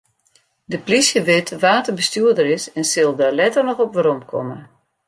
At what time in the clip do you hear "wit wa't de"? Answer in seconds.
1.29-1.93